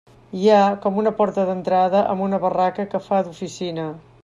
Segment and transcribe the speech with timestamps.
[0.43, 3.87] Hi ha com una porta d'entrada amb una barraca que fa d'oficina.